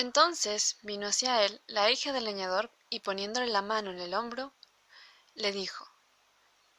entonces 0.00 0.76
vino 0.82 1.08
hacia 1.08 1.42
él 1.44 1.60
la 1.66 1.90
hija 1.90 2.12
del 2.12 2.24
leñador 2.24 2.70
y 2.88 3.00
poniéndole 3.00 3.48
la 3.48 3.62
mano 3.62 3.90
en 3.90 3.98
el 3.98 4.14
hombro 4.14 4.52
le 5.34 5.52
dijo 5.52 5.88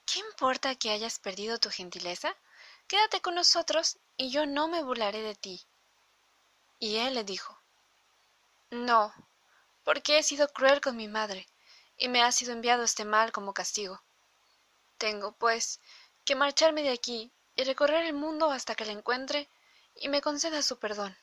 ¿Qué 0.06 0.20
importa 0.20 0.76
que 0.76 0.92
hayas 0.92 1.20
perdido 1.20 1.60
tu 1.60 1.70
gentileza? 1.70 2.36
Quédate 2.88 3.22
con 3.22 3.36
nosotros 3.36 3.98
y 4.18 4.32
yo 4.32 4.46
no 4.46 4.68
me 4.68 4.82
burlaré 4.84 5.22
de 5.22 5.36
ti. 5.36 5.64
Y 6.80 6.96
él 6.96 7.14
le 7.14 7.24
dijo 7.24 7.60
No, 8.72 9.14
porque 9.84 10.18
he 10.18 10.24
sido 10.24 10.48
cruel 10.48 10.82
con 10.82 10.96
mi 10.96 11.08
madre, 11.08 11.48
y 11.98 12.08
me 12.08 12.24
ha 12.24 12.32
sido 12.32 12.54
enviado 12.54 12.84
este 12.84 13.06
mal 13.06 13.32
como 13.32 13.54
castigo. 13.54 14.02
Tengo, 14.98 15.34
pues, 15.34 15.80
que 16.26 16.36
marcharme 16.36 16.84
de 16.84 16.92
aquí 16.92 17.32
y 17.56 17.64
recorrer 17.66 18.06
el 18.06 18.14
mundo 18.14 18.50
hasta 18.50 18.76
que 18.76 18.86
la 18.86 18.94
encuentre 18.94 19.50
y 19.96 20.10
me 20.10 20.22
conceda 20.22 20.62
su 20.62 20.80
perdón. 20.80 21.16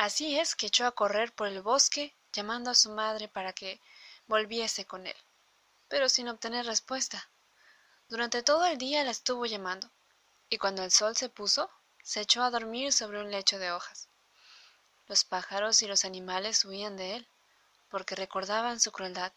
Así 0.00 0.38
es 0.38 0.56
que 0.56 0.68
echó 0.68 0.86
a 0.86 0.92
correr 0.92 1.30
por 1.30 1.46
el 1.46 1.60
bosque 1.60 2.14
llamando 2.32 2.70
a 2.70 2.74
su 2.74 2.90
madre 2.90 3.28
para 3.28 3.52
que 3.52 3.82
volviese 4.28 4.86
con 4.86 5.06
él, 5.06 5.16
pero 5.88 6.08
sin 6.08 6.26
obtener 6.30 6.64
respuesta. 6.64 7.28
Durante 8.08 8.42
todo 8.42 8.64
el 8.64 8.78
día 8.78 9.04
la 9.04 9.10
estuvo 9.10 9.44
llamando, 9.44 9.90
y 10.48 10.56
cuando 10.56 10.82
el 10.82 10.90
sol 10.90 11.18
se 11.18 11.28
puso, 11.28 11.70
se 12.02 12.22
echó 12.22 12.42
a 12.42 12.48
dormir 12.48 12.94
sobre 12.94 13.20
un 13.20 13.30
lecho 13.30 13.58
de 13.58 13.72
hojas. 13.72 14.08
Los 15.06 15.24
pájaros 15.24 15.82
y 15.82 15.86
los 15.86 16.06
animales 16.06 16.64
huían 16.64 16.96
de 16.96 17.16
él, 17.16 17.28
porque 17.90 18.14
recordaban 18.14 18.80
su 18.80 18.92
crueldad, 18.92 19.34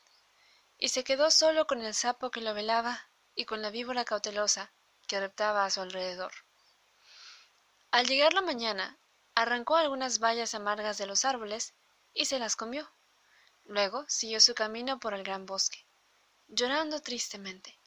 y 0.77 0.87
se 0.87 1.03
quedó 1.03 1.29
solo 1.29 1.67
con 1.67 1.81
el 1.81 1.93
sapo 1.93 2.31
que 2.31 2.39
lo 2.39 2.53
velaba 2.53 3.05
y 3.35 3.43
con 3.43 3.61
la 3.61 3.69
víbora 3.69 4.05
cautelosa 4.05 4.71
que 5.07 5.19
reptaba 5.19 5.65
a 5.65 5.69
su 5.69 5.81
alrededor. 5.81 6.31
Al 7.91 8.07
llegar 8.07 8.33
la 8.33 8.41
mañana, 8.41 8.97
arrancó 9.35 9.77
algunas 9.77 10.19
bayas 10.19 10.53
amargas 10.53 10.97
de 10.97 11.07
los 11.07 11.25
árboles 11.25 11.73
y 12.13 12.25
se 12.25 12.39
las 12.39 12.55
comió. 12.55 12.89
Luego 13.65 14.05
siguió 14.07 14.39
su 14.39 14.53
camino 14.53 14.99
por 14.99 15.13
el 15.13 15.23
gran 15.23 15.45
bosque, 15.45 15.83
llorando 16.47 17.01
tristemente, 17.01 17.77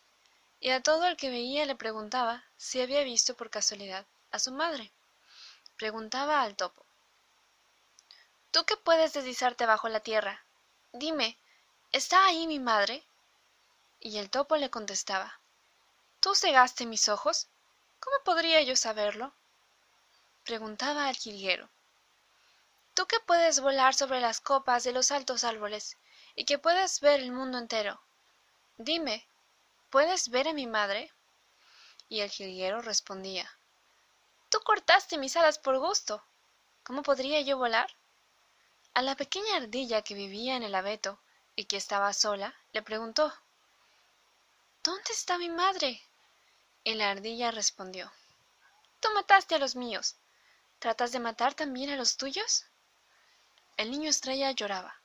y 0.60 0.70
a 0.70 0.82
todo 0.82 1.06
el 1.06 1.16
que 1.16 1.30
veía 1.30 1.66
le 1.66 1.76
preguntaba 1.76 2.44
si 2.56 2.80
había 2.80 3.02
visto 3.04 3.34
por 3.34 3.50
casualidad 3.50 4.06
a 4.30 4.38
su 4.38 4.52
madre. 4.52 4.90
Preguntaba 5.76 6.42
al 6.42 6.56
topo 6.56 6.84
Tú 8.50 8.64
que 8.64 8.76
puedes 8.76 9.12
deslizarte 9.12 9.66
bajo 9.66 9.88
la 9.88 10.00
tierra, 10.00 10.42
dime, 10.92 11.36
¿está 11.92 12.24
ahí 12.24 12.46
mi 12.46 12.58
madre? 12.58 13.04
Y 14.00 14.16
el 14.18 14.30
topo 14.30 14.56
le 14.56 14.70
contestaba 14.70 15.38
¿Tú 16.20 16.34
cegaste 16.34 16.86
mis 16.86 17.08
ojos? 17.08 17.48
¿Cómo 18.00 18.16
podría 18.24 18.62
yo 18.62 18.74
saberlo? 18.76 19.32
Preguntaba 20.46 21.08
al 21.08 21.16
jilguero 21.16 21.68
tú 22.94 23.06
que 23.06 23.18
puedes 23.18 23.58
volar 23.60 23.94
sobre 23.94 24.20
las 24.20 24.40
copas 24.40 24.84
de 24.84 24.92
los 24.92 25.10
altos 25.10 25.42
árboles 25.42 25.96
y 26.36 26.44
que 26.44 26.56
puedes 26.58 27.00
ver 27.00 27.18
el 27.18 27.32
mundo 27.32 27.58
entero 27.58 28.00
dime 28.78 29.26
puedes 29.90 30.28
ver 30.28 30.46
a 30.46 30.52
mi 30.52 30.68
madre 30.68 31.12
y 32.08 32.20
el 32.20 32.30
jilguero 32.30 32.80
respondía 32.80 33.50
tú 34.48 34.60
cortaste 34.60 35.18
mis 35.18 35.36
alas 35.36 35.58
por 35.58 35.78
gusto 35.78 36.22
cómo 36.84 37.02
podría 37.02 37.40
yo 37.40 37.58
volar 37.58 37.90
a 38.94 39.02
la 39.02 39.16
pequeña 39.16 39.56
ardilla 39.56 40.02
que 40.02 40.14
vivía 40.14 40.56
en 40.56 40.62
el 40.62 40.76
abeto 40.76 41.18
y 41.56 41.64
que 41.64 41.76
estaba 41.76 42.12
sola 42.12 42.54
le 42.72 42.82
preguntó 42.82 43.34
dónde 44.84 45.10
está 45.12 45.38
mi 45.38 45.48
madre 45.48 46.00
y 46.84 46.94
la 46.94 47.10
ardilla 47.10 47.50
respondió 47.50 48.12
tú 49.00 49.08
mataste 49.12 49.56
a 49.56 49.58
los 49.58 49.74
míos 49.74 50.14
¿Tratas 50.78 51.10
de 51.10 51.20
matar 51.20 51.54
también 51.54 51.88
a 51.88 51.96
los 51.96 52.18
tuyos? 52.18 52.66
El 53.78 53.90
niño 53.90 54.10
estrella 54.10 54.50
lloraba, 54.50 55.00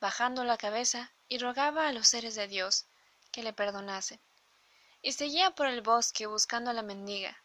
bajando 0.00 0.42
la 0.42 0.58
cabeza 0.58 1.12
y 1.28 1.38
rogaba 1.38 1.86
a 1.86 1.92
los 1.92 2.08
seres 2.08 2.34
de 2.34 2.48
Dios 2.48 2.84
que 3.30 3.44
le 3.44 3.52
perdonasen, 3.52 4.18
y 5.00 5.12
seguía 5.12 5.52
por 5.52 5.68
el 5.68 5.82
bosque 5.82 6.26
buscando 6.26 6.70
a 6.70 6.74
la 6.74 6.82
mendiga. 6.82 7.40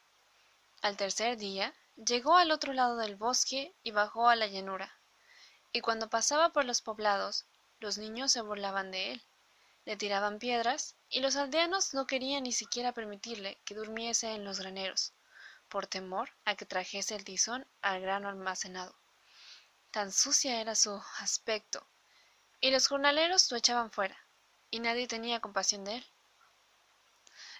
Al 0.81 0.97
tercer 0.97 1.38
día 1.38 1.75
llegó 1.96 2.38
al 2.38 2.50
otro 2.50 2.74
lado 2.74 2.97
del 2.97 3.16
bosque 3.16 3.72
y 3.84 3.91
bajó 3.91 4.30
a 4.30 4.35
la 4.35 4.47
llanura, 4.47 4.97
y 5.72 5.81
cuando 5.81 6.09
pasaba 6.09 6.50
por 6.50 6.66
los 6.66 6.81
poblados, 6.81 7.46
los 7.80 8.00
niños 8.00 8.31
se 8.31 8.41
burlaban 8.41 8.90
de 8.90 9.12
él, 9.12 9.24
le 9.85 9.96
tiraban 9.96 10.40
piedras, 10.40 10.96
y 11.08 11.20
los 11.20 11.35
aldeanos 11.35 11.94
no 11.94 12.08
querían 12.08 12.44
ni 12.44 12.52
siquiera 12.52 12.94
permitirle 12.94 13.59
que 13.64 13.75
durmiese 13.75 14.31
en 14.31 14.44
los 14.44 14.59
graneros 14.59 15.14
por 15.73 15.88
temor 15.88 16.29
a 16.45 16.53
que 16.53 16.67
trajese 16.67 17.16
el 17.16 17.23
tizón 17.23 17.66
al 17.81 18.00
grano 18.00 18.29
almacenado. 18.29 18.94
Tan 19.89 20.11
sucia 20.11 20.61
era 20.61 20.75
su 20.75 21.01
aspecto, 21.17 21.84
y 22.61 22.69
los 22.69 22.88
jornaleros 22.88 23.50
lo 23.50 23.57
echaban 23.57 23.89
fuera, 23.89 24.16
y 24.69 24.79
nadie 24.81 25.07
tenía 25.07 25.39
compasión 25.39 25.84
de 25.84 25.95
él. 25.95 26.06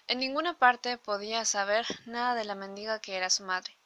En 0.06 0.20
ninguna 0.20 0.56
parte 0.56 0.96
podía 0.96 1.44
saber 1.44 1.84
nada 2.06 2.36
de 2.36 2.44
la 2.44 2.54
mendiga 2.54 3.00
que 3.00 3.16
era 3.16 3.30
su 3.30 3.42
madre, 3.42 3.76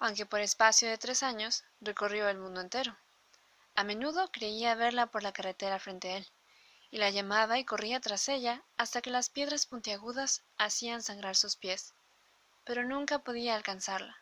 aunque 0.00 0.26
por 0.26 0.40
espacio 0.40 0.88
de 0.88 0.98
tres 0.98 1.22
años 1.22 1.62
recorrió 1.80 2.28
el 2.28 2.38
mundo 2.38 2.62
entero. 2.62 2.96
A 3.76 3.84
menudo 3.84 4.28
creía 4.32 4.74
verla 4.74 5.06
por 5.06 5.22
la 5.22 5.32
carretera 5.32 5.78
frente 5.78 6.08
a 6.08 6.16
él, 6.16 6.26
y 6.96 6.98
la 6.98 7.10
llamaba 7.10 7.58
y 7.58 7.64
corría 7.66 8.00
tras 8.00 8.26
ella 8.26 8.62
hasta 8.78 9.02
que 9.02 9.10
las 9.10 9.28
piedras 9.28 9.66
puntiagudas 9.66 10.44
hacían 10.56 11.02
sangrar 11.02 11.36
sus 11.36 11.54
pies, 11.54 11.92
pero 12.64 12.84
nunca 12.84 13.18
podía 13.18 13.54
alcanzarla, 13.54 14.16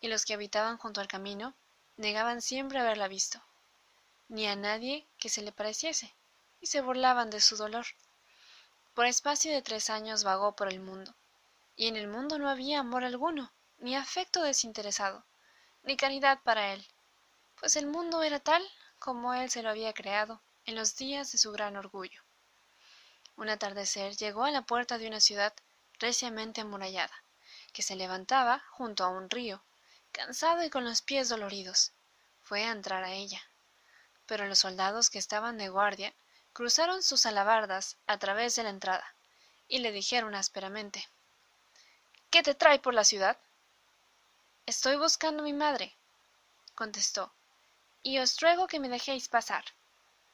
y 0.00 0.08
los 0.08 0.24
que 0.24 0.32
habitaban 0.32 0.78
junto 0.78 1.02
al 1.02 1.08
camino 1.08 1.52
negaban 1.98 2.40
siempre 2.40 2.78
haberla 2.78 3.06
visto, 3.06 3.42
ni 4.28 4.46
a 4.46 4.56
nadie 4.56 5.06
que 5.18 5.28
se 5.28 5.42
le 5.42 5.52
pareciese, 5.52 6.14
y 6.62 6.68
se 6.68 6.80
burlaban 6.80 7.28
de 7.28 7.42
su 7.42 7.58
dolor. 7.58 7.84
Por 8.94 9.04
espacio 9.04 9.52
de 9.52 9.60
tres 9.60 9.90
años 9.90 10.24
vagó 10.24 10.56
por 10.56 10.68
el 10.68 10.80
mundo, 10.80 11.14
y 11.76 11.88
en 11.88 11.96
el 11.96 12.08
mundo 12.08 12.38
no 12.38 12.48
había 12.48 12.80
amor 12.80 13.04
alguno, 13.04 13.52
ni 13.76 13.94
afecto 13.94 14.42
desinteresado, 14.42 15.26
ni 15.82 15.98
caridad 15.98 16.38
para 16.44 16.72
él, 16.72 16.82
pues 17.60 17.76
el 17.76 17.86
mundo 17.86 18.22
era 18.22 18.40
tal 18.40 18.66
como 18.98 19.34
él 19.34 19.50
se 19.50 19.62
lo 19.62 19.68
había 19.68 19.92
creado, 19.92 20.40
en 20.70 20.76
los 20.76 20.94
días 20.94 21.32
de 21.32 21.38
su 21.38 21.50
gran 21.50 21.76
orgullo. 21.76 22.22
Un 23.34 23.48
atardecer 23.48 24.16
llegó 24.16 24.44
a 24.44 24.52
la 24.52 24.62
puerta 24.62 24.98
de 24.98 25.08
una 25.08 25.18
ciudad 25.18 25.52
reciamente 25.98 26.60
amurallada, 26.60 27.12
que 27.72 27.82
se 27.82 27.96
levantaba 27.96 28.62
junto 28.70 29.02
a 29.02 29.08
un 29.08 29.28
río, 29.28 29.64
cansado 30.12 30.62
y 30.62 30.70
con 30.70 30.84
los 30.84 31.02
pies 31.02 31.28
doloridos. 31.28 31.90
Fue 32.44 32.62
a 32.62 32.70
entrar 32.70 33.02
a 33.02 33.12
ella. 33.12 33.42
Pero 34.26 34.46
los 34.46 34.60
soldados 34.60 35.10
que 35.10 35.18
estaban 35.18 35.58
de 35.58 35.70
guardia 35.70 36.14
cruzaron 36.52 37.02
sus 37.02 37.26
alabardas 37.26 37.96
a 38.06 38.18
través 38.18 38.54
de 38.54 38.62
la 38.62 38.70
entrada, 38.70 39.16
y 39.66 39.80
le 39.80 39.90
dijeron 39.90 40.36
ásperamente 40.36 41.04
¿Qué 42.30 42.44
te 42.44 42.54
trae 42.54 42.78
por 42.78 42.94
la 42.94 43.02
ciudad? 43.02 43.36
Estoy 44.66 44.94
buscando 44.94 45.42
a 45.42 45.46
mi 45.46 45.52
madre, 45.52 45.96
contestó, 46.76 47.32
y 48.04 48.20
os 48.20 48.38
ruego 48.38 48.68
que 48.68 48.78
me 48.78 48.88
dejéis 48.88 49.26
pasar 49.26 49.64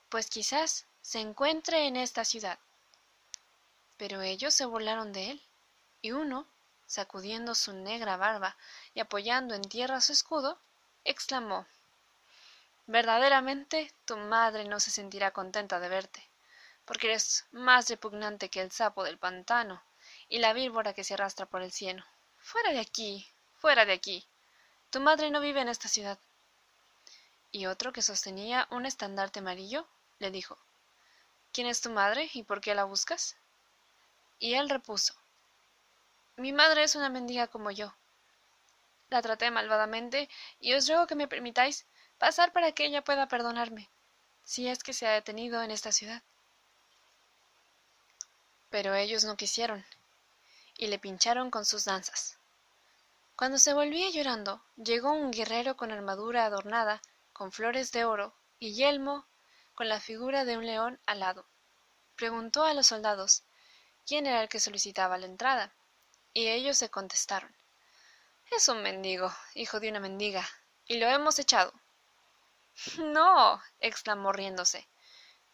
pues 0.09 0.29
quizás 0.29 0.87
se 1.03 1.21
encuentre 1.21 1.87
en 1.87 1.97
esta 1.97 2.25
ciudad. 2.25 2.59
Pero 3.97 4.23
ellos 4.23 4.55
se 4.55 4.67
burlaron 4.67 5.13
de 5.13 5.31
él, 5.31 5.43
y 6.03 6.13
uno, 6.13 6.47
sacudiendo 6.87 7.55
su 7.55 7.73
negra 7.73 8.17
barba 8.17 8.57
y 8.95 9.01
apoyando 9.01 9.55
en 9.55 9.63
tierra 9.63 10.01
su 10.01 10.13
escudo, 10.13 10.59
exclamó 11.05 11.67
Verdaderamente 12.89 13.93
tu 14.05 14.17
madre 14.17 14.65
no 14.65 14.79
se 14.79 14.93
sentirá 14.93 15.33
contenta 15.33 15.81
de 15.81 15.89
verte, 15.89 16.25
porque 16.85 17.09
eres 17.09 17.45
más 17.51 17.89
repugnante 17.89 18.49
que 18.49 18.61
el 18.61 18.71
sapo 18.71 19.03
del 19.03 19.19
pantano 19.19 19.83
y 20.29 20.39
la 20.39 20.53
víbora 20.53 20.93
que 20.93 21.03
se 21.03 21.15
arrastra 21.15 21.47
por 21.47 21.63
el 21.63 21.73
cielo. 21.73 22.05
Fuera 22.39 22.71
de 22.71 22.79
aquí, 22.79 23.29
fuera 23.59 23.85
de 23.85 23.93
aquí. 23.93 24.25
Tu 24.91 25.01
madre 25.01 25.31
no 25.31 25.41
vive 25.41 25.61
en 25.61 25.69
esta 25.69 25.89
ciudad. 25.89 26.19
Y 27.51 27.67
otro 27.67 27.93
que 27.93 28.03
sostenía 28.03 28.69
un 28.71 28.87
estandarte 28.87 29.41
amarillo 29.41 29.89
le 30.19 30.31
dijo 30.31 30.59
¿Quién 31.53 31.67
es 31.67 31.81
tu 31.81 31.91
madre 31.91 32.31
y 32.35 32.43
por 32.43 32.61
qué 32.61 32.75
la 32.75 32.85
buscas? 32.85 33.37
Y 34.39 34.55
él 34.55 34.69
repuso 34.69 35.15
Mi 36.37 36.53
madre 36.53 36.83
es 36.85 36.95
una 36.97 37.09
mendiga 37.09 37.47
como 37.47 37.71
yo. 37.71 37.95
La 39.09 39.23
traté 39.23 39.51
malvadamente 39.51 40.29
y 40.61 40.75
os 40.75 40.89
ruego 40.89 41.07
que 41.07 41.15
me 41.15 41.29
permitáis 41.29 41.87
pasar 42.19 42.53
para 42.53 42.73
que 42.73 42.85
ella 42.85 43.05
pueda 43.05 43.29
perdonarme, 43.29 43.89
si 44.45 44.69
es 44.69 44.83
que 44.83 44.93
se 44.93 45.07
ha 45.07 45.13
detenido 45.13 45.63
en 45.63 45.71
esta 45.71 45.93
ciudad. 45.93 46.23
Pero 48.71 48.95
ellos 48.95 49.25
no 49.25 49.37
quisieron, 49.37 49.85
y 50.77 50.89
le 50.89 50.99
pincharon 50.99 51.51
con 51.51 51.65
sus 51.65 51.85
danzas. 51.85 52.37
Cuando 53.37 53.59
se 53.59 53.75
volvía 53.75 54.11
llorando, 54.11 54.63
llegó 54.77 55.13
un 55.13 55.31
guerrero 55.31 55.77
con 55.77 55.93
armadura 55.93 56.47
adornada, 56.47 57.03
con 57.33 57.53
flores 57.53 57.93
de 57.93 58.05
oro, 58.05 58.35
y 58.59 58.75
yelmo 58.75 59.27
con 59.77 59.91
la 59.91 60.01
figura 60.01 60.47
de 60.47 60.57
un 60.57 60.65
león 60.65 60.99
alado. 61.05 61.47
Preguntó 62.17 62.65
a 62.65 62.73
los 62.73 62.87
soldados 62.87 63.43
quién 64.07 64.27
era 64.27 64.43
el 64.43 64.49
que 64.49 64.59
solicitaba 64.59 65.19
la 65.19 65.27
entrada, 65.27 65.71
y 66.33 66.49
ellos 66.49 66.79
se 66.79 66.89
contestaron 66.89 67.55
Es 68.51 68.69
un 68.69 68.83
mendigo, 68.83 69.31
hijo 69.55 69.79
de 69.79 69.91
una 69.91 70.01
mendiga, 70.01 70.49
y 70.87 70.97
lo 70.97 71.07
hemos 71.07 71.39
echado. 71.39 71.75
No, 72.99 73.63
exclamó 73.81 74.33
riéndose. 74.33 74.89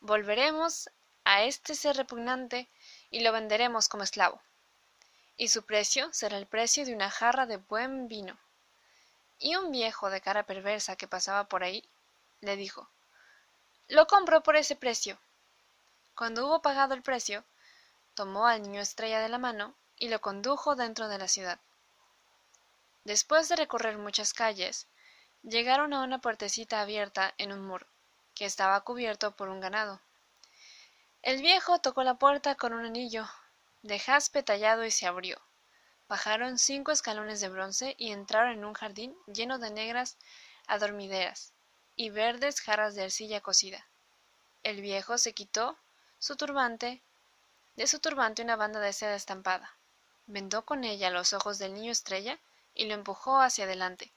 Volveremos 0.00 0.88
a 1.24 1.42
este 1.42 1.74
ser 1.74 1.96
repugnante 1.96 2.68
y 3.10 3.20
lo 3.20 3.32
venderemos 3.32 3.88
como 3.88 4.04
esclavo. 4.04 4.40
Y 5.36 5.48
su 5.48 5.64
precio 5.64 6.12
será 6.12 6.38
el 6.38 6.46
precio 6.46 6.84
de 6.84 6.94
una 6.94 7.10
jarra 7.10 7.46
de 7.46 7.56
buen 7.56 8.06
vino. 8.06 8.38
Y 9.40 9.56
un 9.56 9.72
viejo 9.72 10.10
de 10.10 10.20
cara 10.20 10.44
perversa 10.44 10.94
que 10.94 11.08
pasaba 11.08 11.48
por 11.48 11.64
ahí 11.64 11.84
le 12.40 12.56
dijo 12.56 12.88
Lo 13.92 14.06
compro 14.06 14.42
por 14.42 14.56
ese 14.56 14.74
precio. 14.74 15.18
Cuando 16.14 16.46
hubo 16.46 16.62
pagado 16.62 16.94
el 16.94 17.02
precio, 17.02 17.44
tomó 18.14 18.46
al 18.46 18.62
niño 18.62 18.80
estrella 18.80 19.20
de 19.20 19.28
la 19.28 19.36
mano 19.36 19.74
y 19.98 20.08
lo 20.08 20.18
condujo 20.22 20.76
dentro 20.76 21.08
de 21.08 21.18
la 21.18 21.28
ciudad. 21.28 21.60
Después 23.04 23.50
de 23.50 23.56
recorrer 23.56 23.98
muchas 23.98 24.32
calles, 24.32 24.86
llegaron 25.42 25.92
a 25.92 26.02
una 26.02 26.22
puertecita 26.22 26.80
abierta 26.80 27.34
en 27.36 27.52
un 27.52 27.66
muro, 27.66 27.86
que 28.34 28.46
estaba 28.46 28.80
cubierto 28.80 29.32
por 29.32 29.50
un 29.50 29.60
ganado. 29.60 30.00
El 31.20 31.42
viejo 31.42 31.78
tocó 31.78 32.02
la 32.02 32.14
puerta 32.14 32.54
con 32.54 32.72
un 32.72 32.86
anillo 32.86 33.28
de 33.82 33.98
jaspe 33.98 34.42
tallado 34.42 34.86
y 34.86 34.90
se 34.90 35.06
abrió. 35.06 35.38
Bajaron 36.08 36.58
cinco 36.58 36.92
escalones 36.92 37.42
de 37.42 37.50
bronce 37.50 37.94
y 37.98 38.12
entraron 38.12 38.52
en 38.52 38.64
un 38.64 38.72
jardín 38.72 39.14
lleno 39.26 39.58
de 39.58 39.70
negras 39.70 40.16
adormideras 40.66 41.51
y 41.96 42.10
verdes 42.10 42.60
jarras 42.60 42.94
de 42.94 43.04
arcilla 43.04 43.40
cocida. 43.40 43.86
El 44.62 44.80
viejo 44.80 45.18
se 45.18 45.32
quitó 45.32 45.76
su 46.18 46.36
turbante, 46.36 47.02
de 47.76 47.86
su 47.86 47.98
turbante 47.98 48.42
una 48.42 48.56
banda 48.56 48.80
de 48.80 48.92
seda 48.92 49.14
estampada, 49.14 49.74
vendó 50.26 50.64
con 50.64 50.84
ella 50.84 51.10
los 51.10 51.32
ojos 51.32 51.58
del 51.58 51.74
niño 51.74 51.92
estrella 51.92 52.38
y 52.74 52.86
lo 52.86 52.94
empujó 52.94 53.40
hacia 53.40 53.64
adelante. 53.64 54.12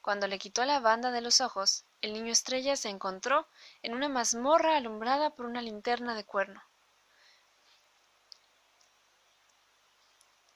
Cuando 0.00 0.26
le 0.26 0.38
quitó 0.38 0.64
la 0.64 0.80
banda 0.80 1.10
de 1.10 1.20
los 1.20 1.40
ojos, 1.40 1.84
el 2.02 2.12
niño 2.12 2.30
estrella 2.30 2.76
se 2.76 2.90
encontró 2.90 3.46
en 3.82 3.94
una 3.94 4.08
mazmorra 4.08 4.76
alumbrada 4.76 5.30
por 5.30 5.46
una 5.46 5.62
linterna 5.62 6.14
de 6.14 6.24
cuerno. 6.24 6.62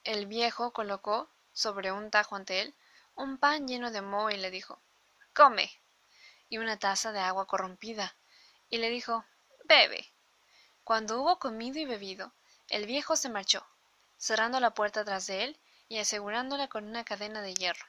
El 0.03 0.27
viejo 0.27 0.71
colocó 0.71 1.27
sobre 1.51 1.91
un 1.91 2.09
tajo 2.11 2.35
ante 2.35 2.61
él 2.61 2.73
un 3.15 3.37
pan 3.37 3.67
lleno 3.67 3.91
de 3.91 4.01
moho 4.01 4.29
y 4.29 4.37
le 4.37 4.49
dijo 4.49 4.79
Come. 5.35 5.69
Y 6.49 6.57
una 6.57 6.77
taza 6.77 7.11
de 7.11 7.19
agua 7.19 7.45
corrompida, 7.45 8.15
y 8.69 8.77
le 8.77 8.89
dijo 8.89 9.23
Bebe. 9.65 10.11
Cuando 10.83 11.21
hubo 11.21 11.37
comido 11.39 11.79
y 11.79 11.85
bebido, 11.85 12.33
el 12.69 12.85
viejo 12.85 13.15
se 13.15 13.29
marchó, 13.29 13.65
cerrando 14.17 14.59
la 14.59 14.71
puerta 14.71 15.05
tras 15.05 15.27
de 15.27 15.43
él 15.43 15.57
y 15.87 15.99
asegurándola 15.99 16.67
con 16.67 16.85
una 16.85 17.03
cadena 17.03 17.41
de 17.41 17.53
hierro. 17.53 17.85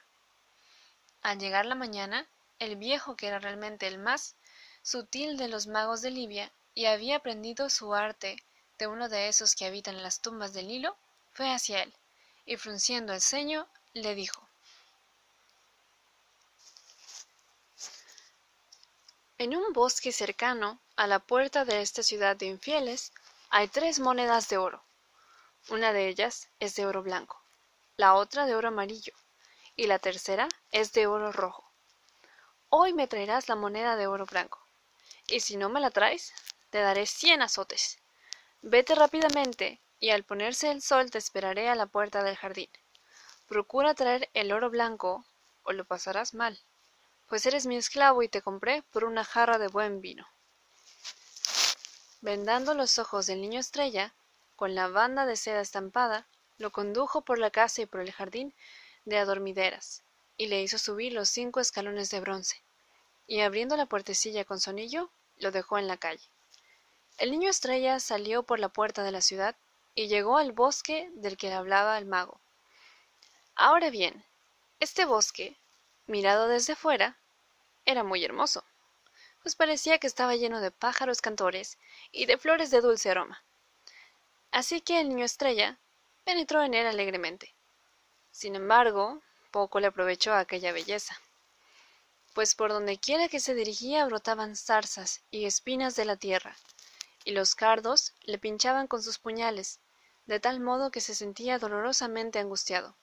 Al 1.21 1.39
llegar 1.39 1.65
la 1.65 1.75
mañana, 1.75 2.27
el 2.59 2.75
viejo, 2.75 3.15
que 3.15 3.27
era 3.27 3.39
realmente 3.39 3.87
el 3.87 3.97
más 3.97 4.35
sutil 4.83 5.37
de 5.37 5.47
los 5.47 5.67
magos 5.67 6.01
de 6.01 6.11
Libia 6.11 6.51
y 6.73 6.85
había 6.85 7.17
aprendido 7.17 7.69
su 7.69 7.93
arte 7.93 8.43
de 8.77 8.87
uno 8.87 9.09
de 9.09 9.27
esos 9.27 9.55
que 9.55 9.65
habitan 9.65 10.01
las 10.01 10.21
tumbas 10.21 10.53
del 10.53 10.67
Nilo, 10.67 10.97
fue 11.33 11.51
hacia 11.51 11.83
él, 11.83 11.93
y 12.45 12.57
frunciendo 12.57 13.13
el 13.13 13.21
ceño, 13.21 13.67
le 13.93 14.15
dijo 14.15 14.47
En 19.43 19.55
un 19.55 19.73
bosque 19.73 20.11
cercano 20.11 20.79
a 20.95 21.07
la 21.07 21.17
puerta 21.17 21.65
de 21.65 21.81
esta 21.81 22.03
ciudad 22.03 22.35
de 22.35 22.45
infieles 22.45 23.11
hay 23.49 23.67
tres 23.67 23.99
monedas 23.99 24.47
de 24.49 24.59
oro. 24.59 24.83
Una 25.69 25.93
de 25.93 26.09
ellas 26.09 26.47
es 26.59 26.75
de 26.75 26.85
oro 26.85 27.01
blanco, 27.01 27.41
la 27.97 28.13
otra 28.13 28.45
de 28.45 28.53
oro 28.53 28.67
amarillo, 28.67 29.13
y 29.75 29.87
la 29.87 29.97
tercera 29.97 30.47
es 30.71 30.93
de 30.93 31.07
oro 31.07 31.31
rojo. 31.31 31.63
Hoy 32.69 32.93
me 32.93 33.07
traerás 33.07 33.49
la 33.49 33.55
moneda 33.55 33.95
de 33.95 34.05
oro 34.05 34.27
blanco, 34.27 34.59
y 35.27 35.39
si 35.39 35.57
no 35.57 35.69
me 35.69 35.79
la 35.79 35.89
traes, 35.89 36.33
te 36.69 36.77
daré 36.77 37.07
cien 37.07 37.41
azotes. 37.41 37.97
Vete 38.61 38.93
rápidamente, 38.93 39.81
y 39.99 40.11
al 40.11 40.23
ponerse 40.23 40.69
el 40.69 40.83
sol 40.83 41.09
te 41.09 41.17
esperaré 41.17 41.67
a 41.67 41.73
la 41.73 41.87
puerta 41.87 42.21
del 42.21 42.37
jardín. 42.37 42.69
Procura 43.47 43.95
traer 43.95 44.29
el 44.35 44.51
oro 44.51 44.69
blanco, 44.69 45.25
o 45.63 45.71
lo 45.71 45.83
pasarás 45.83 46.35
mal, 46.35 46.61
pues 47.31 47.45
eres 47.45 47.65
mi 47.65 47.77
esclavo 47.77 48.23
y 48.23 48.27
te 48.27 48.41
compré 48.41 48.83
por 48.91 49.05
una 49.05 49.23
jarra 49.23 49.57
de 49.57 49.69
buen 49.69 50.01
vino. 50.01 50.27
Vendando 52.19 52.73
los 52.73 52.99
ojos 52.99 53.25
del 53.25 53.39
niño 53.39 53.61
estrella, 53.61 54.13
con 54.57 54.75
la 54.75 54.89
banda 54.89 55.25
de 55.25 55.37
seda 55.37 55.61
estampada, 55.61 56.27
lo 56.57 56.73
condujo 56.73 57.21
por 57.21 57.39
la 57.39 57.49
casa 57.49 57.83
y 57.83 57.85
por 57.85 58.01
el 58.01 58.11
jardín 58.11 58.53
de 59.05 59.17
adormideras, 59.17 60.03
y 60.35 60.47
le 60.47 60.61
hizo 60.61 60.77
subir 60.77 61.13
los 61.13 61.29
cinco 61.29 61.61
escalones 61.61 62.09
de 62.09 62.19
bronce, 62.19 62.61
y 63.27 63.39
abriendo 63.39 63.77
la 63.77 63.85
puertecilla 63.85 64.43
con 64.43 64.59
sonillo, 64.59 65.09
lo 65.37 65.51
dejó 65.51 65.77
en 65.77 65.87
la 65.87 65.95
calle. 65.95 66.27
El 67.17 67.31
niño 67.31 67.49
estrella 67.49 68.01
salió 68.01 68.43
por 68.43 68.59
la 68.59 68.67
puerta 68.67 69.03
de 69.03 69.11
la 69.13 69.21
ciudad 69.21 69.55
y 69.95 70.09
llegó 70.09 70.37
al 70.37 70.51
bosque 70.51 71.09
del 71.13 71.37
que 71.37 71.53
hablaba 71.53 71.97
el 71.97 72.07
mago. 72.07 72.41
Ahora 73.55 73.89
bien, 73.89 74.21
este 74.81 75.05
bosque, 75.05 75.55
mirado 76.07 76.49
desde 76.49 76.75
fuera, 76.75 77.17
era 77.91 78.03
muy 78.03 78.23
hermoso, 78.23 78.63
pues 79.43 79.55
parecía 79.55 79.97
que 79.97 80.07
estaba 80.07 80.35
lleno 80.35 80.61
de 80.61 80.71
pájaros 80.71 81.21
cantores 81.21 81.77
y 82.11 82.25
de 82.25 82.37
flores 82.37 82.71
de 82.71 82.81
dulce 82.81 83.09
aroma. 83.09 83.43
Así 84.51 84.81
que 84.81 84.99
el 84.99 85.09
niño 85.09 85.25
estrella 85.25 85.77
penetró 86.23 86.63
en 86.63 86.73
él 86.73 86.87
alegremente. 86.87 87.53
Sin 88.31 88.55
embargo, 88.55 89.21
poco 89.51 89.79
le 89.79 89.87
aprovechó 89.87 90.33
aquella 90.33 90.71
belleza, 90.71 91.19
pues 92.33 92.55
por 92.55 92.71
donde 92.71 92.97
quiera 92.97 93.27
que 93.27 93.39
se 93.39 93.53
dirigía 93.53 94.05
brotaban 94.05 94.55
zarzas 94.55 95.21
y 95.31 95.45
espinas 95.45 95.95
de 95.95 96.05
la 96.05 96.15
tierra, 96.15 96.55
y 97.25 97.31
los 97.31 97.55
cardos 97.55 98.13
le 98.21 98.37
pinchaban 98.37 98.87
con 98.87 99.03
sus 99.03 99.19
puñales, 99.19 99.79
de 100.25 100.39
tal 100.39 100.59
modo 100.59 100.91
que 100.91 101.01
se 101.01 101.15
sentía 101.15 101.59
dolorosamente 101.59 102.39
angustiado. 102.39 102.95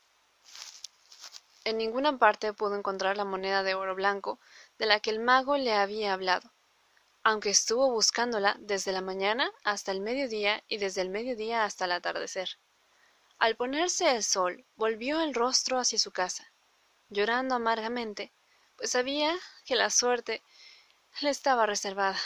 En 1.65 1.77
ninguna 1.77 2.17
parte 2.17 2.55
pudo 2.55 2.77
encontrar 2.77 3.19
la 3.19 3.27
moneda 3.27 3.63
de 3.63 3.75
oro 3.75 3.95
blanco 3.95 4.41
de 4.79 4.87
la 4.87 5.01
que 5.01 5.11
el 5.11 5.21
mago 5.21 5.57
le 5.57 5.73
había 5.73 6.13
hablado, 6.13 6.53
aunque 7.23 7.51
estuvo 7.51 7.91
buscándola 7.91 8.57
desde 8.61 8.93
la 8.93 9.01
mañana 9.01 9.51
hasta 9.65 9.93
el 9.93 10.01
mediodía 10.01 10.63
y 10.69 10.79
desde 10.79 11.03
el 11.03 11.11
mediodía 11.11 11.65
hasta 11.65 11.85
el 11.85 11.93
atardecer. 11.93 12.59
Al 13.39 13.57
ponerse 13.57 14.15
el 14.15 14.25
sol, 14.25 14.65
volvió 14.77 15.21
el 15.21 15.35
rostro 15.35 15.79
hacia 15.79 15.99
su 15.99 16.11
casa, 16.11 16.51
llorando 17.11 17.55
amargamente, 17.55 18.33
pues 18.77 18.91
sabía 18.91 19.37
que 19.65 19.77
la 19.77 19.91
suerte 19.91 20.43
le 21.21 21.31
estaba 21.31 21.67
reservada. 21.67 22.19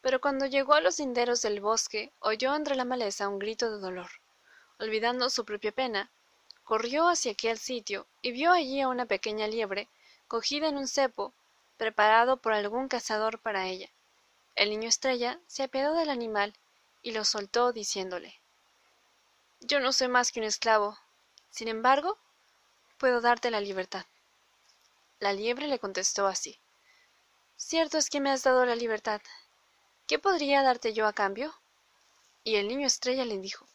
Pero 0.00 0.20
cuando 0.20 0.46
llegó 0.46 0.74
a 0.74 0.80
los 0.80 0.98
linderos 0.98 1.42
del 1.42 1.60
bosque, 1.60 2.12
oyó 2.20 2.54
entre 2.54 2.76
la 2.76 2.84
maleza 2.84 3.28
un 3.28 3.38
grito 3.38 3.70
de 3.70 3.80
dolor. 3.80 4.10
Olvidando 4.78 5.30
su 5.30 5.44
propia 5.44 5.72
pena, 5.72 6.10
corrió 6.64 7.08
hacia 7.08 7.32
aquel 7.32 7.58
sitio 7.58 8.06
y 8.22 8.32
vio 8.32 8.52
allí 8.52 8.80
a 8.80 8.88
una 8.88 9.06
pequeña 9.06 9.46
liebre 9.46 9.88
cogida 10.28 10.68
en 10.68 10.76
un 10.76 10.88
cepo 10.88 11.32
preparado 11.76 12.38
por 12.38 12.52
algún 12.52 12.88
cazador 12.88 13.38
para 13.38 13.66
ella. 13.66 13.88
El 14.54 14.70
niño 14.70 14.88
estrella 14.88 15.38
se 15.46 15.62
apiadó 15.62 15.94
del 15.94 16.10
animal 16.10 16.54
y 17.02 17.12
lo 17.12 17.24
soltó 17.24 17.72
diciéndole 17.72 18.40
Yo 19.60 19.80
no 19.80 19.92
soy 19.92 20.08
más 20.08 20.32
que 20.32 20.40
un 20.40 20.46
esclavo. 20.46 20.98
Sin 21.50 21.68
embargo, 21.68 22.18
puedo 22.98 23.20
darte 23.20 23.50
la 23.50 23.60
libertad. 23.60 24.06
La 25.20 25.32
liebre 25.32 25.66
le 25.66 25.78
contestó 25.78 26.26
así 26.26 26.58
Cierto 27.56 27.96
es 27.96 28.10
que 28.10 28.20
me 28.20 28.30
has 28.30 28.42
dado 28.42 28.66
la 28.66 28.76
libertad. 28.76 29.20
¿Qué 30.06 30.18
podría 30.18 30.62
darte 30.62 30.92
yo 30.92 31.06
a 31.06 31.12
cambio? 31.12 31.54
Y 32.44 32.56
el 32.56 32.68
niño 32.68 32.86
estrella 32.86 33.24
le 33.24 33.38
dijo 33.38 33.66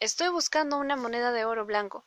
Estoy 0.00 0.28
buscando 0.28 0.78
una 0.78 0.96
moneda 0.96 1.30
de 1.30 1.44
oro 1.44 1.64
blanco, 1.64 2.04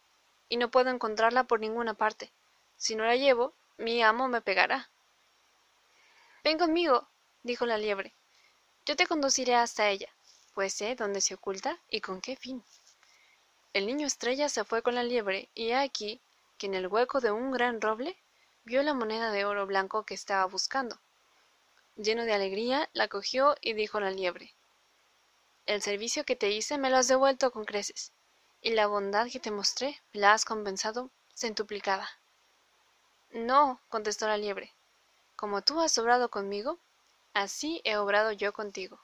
y 0.49 0.57
no 0.57 0.69
puedo 0.69 0.89
encontrarla 0.89 1.45
por 1.45 1.59
ninguna 1.59 1.93
parte. 1.93 2.31
Si 2.75 2.95
no 2.95 3.05
la 3.05 3.15
llevo, 3.15 3.53
mi 3.77 4.01
amo 4.01 4.27
me 4.27 4.41
pegará. 4.41 4.89
Ven 6.43 6.57
conmigo, 6.57 7.07
dijo 7.43 7.65
la 7.65 7.77
liebre. 7.77 8.13
Yo 8.85 8.95
te 8.95 9.07
conduciré 9.07 9.55
hasta 9.55 9.89
ella, 9.89 10.09
pues 10.53 10.73
sé 10.73 10.95
dónde 10.95 11.21
se 11.21 11.33
oculta 11.33 11.79
y 11.89 12.01
con 12.01 12.21
qué 12.21 12.35
fin. 12.35 12.63
El 13.73 13.87
niño 13.87 14.07
estrella 14.07 14.47
se 14.47 14.63
fue 14.63 14.81
con 14.81 14.95
la 14.95 15.03
liebre, 15.03 15.49
y 15.53 15.71
aquí 15.71 16.21
que 16.57 16.67
en 16.67 16.75
el 16.75 16.87
hueco 16.87 17.19
de 17.19 17.31
un 17.31 17.51
gran 17.51 17.81
roble 17.81 18.15
vio 18.63 18.81
la 18.83 18.93
moneda 18.93 19.31
de 19.31 19.43
oro 19.43 19.65
blanco 19.65 20.03
que 20.03 20.13
estaba 20.13 20.45
buscando. 20.45 20.97
Lleno 21.97 22.23
de 22.23 22.33
alegría, 22.33 22.89
la 22.93 23.07
cogió 23.07 23.55
y 23.59 23.73
dijo 23.73 23.97
a 23.97 24.01
la 24.01 24.11
liebre 24.11 24.53
El 25.65 25.81
servicio 25.81 26.23
que 26.23 26.35
te 26.35 26.51
hice 26.51 26.77
me 26.77 26.89
lo 26.89 26.97
has 26.97 27.07
devuelto 27.07 27.51
con 27.51 27.65
creces, 27.65 28.13
y 28.61 28.71
la 28.71 28.87
bondad 28.87 29.29
que 29.29 29.39
te 29.39 29.51
mostré 29.51 30.01
me 30.13 30.21
la 30.21 30.33
has 30.33 30.45
compensado 30.45 31.09
centuplicada. 31.33 32.09
No, 33.35 33.81
contestó 33.89 34.27
la 34.27 34.37
liebre. 34.37 34.71
Como 35.35 35.61
tú 35.61 35.81
has 35.81 35.97
obrado 35.97 36.29
conmigo, 36.29 36.79
así 37.33 37.81
he 37.83 37.97
obrado 37.97 38.31
yo 38.31 38.53
contigo. 38.53 38.97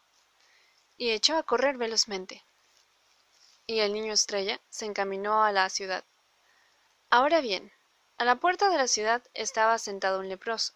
Y 0.97 1.09
echó 1.09 1.35
a 1.35 1.43
correr 1.43 1.75
velozmente. 1.75 2.41
Y 3.67 3.79
el 3.79 3.91
niño 3.91 4.13
estrella 4.13 4.61
se 4.69 4.85
encaminó 4.85 5.43
a 5.43 5.51
la 5.51 5.69
ciudad. 5.69 6.05
Ahora 7.09 7.41
bien, 7.41 7.73
A 8.17 8.23
la 8.23 8.37
puerta 8.37 8.69
de 8.69 8.77
la 8.77 8.87
ciudad 8.87 9.21
estaba 9.33 9.77
sentado 9.79 10.21
un 10.21 10.29
leproso. 10.29 10.71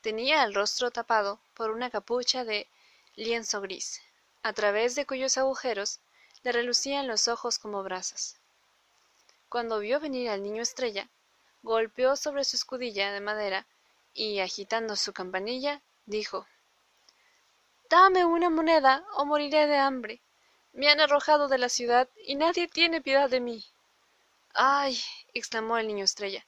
Tenía 0.00 0.42
el 0.44 0.54
rostro 0.54 0.90
tapado 0.90 1.38
por 1.52 1.72
una 1.72 1.90
capucha 1.90 2.44
de 2.44 2.66
lienzo 3.14 3.60
gris, 3.60 4.00
a 4.42 4.54
través 4.54 4.94
de 4.94 5.04
cuyos 5.04 5.36
agujeros 5.36 6.00
le 6.44 6.52
relucían 6.52 7.08
los 7.08 7.28
ojos 7.28 7.58
como 7.58 7.82
brasas. 7.82 8.36
Cuando 9.50 9.80
vio 9.80 10.00
venir 10.00 10.30
al 10.30 10.42
niño 10.42 10.62
estrella, 10.62 11.10
golpeó 11.62 12.16
sobre 12.16 12.44
su 12.44 12.56
escudilla 12.56 13.12
de 13.12 13.20
madera 13.20 13.66
y, 14.14 14.40
agitando 14.40 14.96
su 14.96 15.12
campanilla, 15.12 15.82
dijo 16.06 16.46
Dame 17.88 18.24
una 18.24 18.50
moneda 18.50 19.04
o 19.14 19.24
moriré 19.24 19.66
de 19.66 19.78
hambre. 19.78 20.20
Me 20.72 20.88
han 20.88 21.00
arrojado 21.00 21.48
de 21.48 21.58
la 21.58 21.68
ciudad 21.68 22.08
y 22.24 22.36
nadie 22.36 22.68
tiene 22.68 23.00
piedad 23.00 23.28
de 23.28 23.40
mí. 23.40 23.64
Ay, 24.54 25.00
exclamó 25.34 25.76
el 25.78 25.88
niño 25.88 26.04
estrella, 26.04 26.44